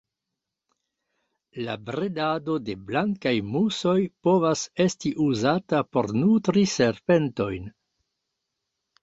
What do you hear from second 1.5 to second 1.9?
La